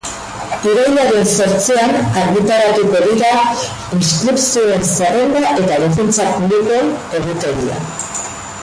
Irailaren 0.67 1.27
zortzian 1.31 1.93
argitaratuko 2.21 3.01
dira 3.03 3.29
inskripzioen 3.99 4.89
zerrenda 4.97 5.45
eta 5.51 5.79
defentsa 5.85 6.27
publikoaren 6.39 6.91
egutegia. 7.21 7.79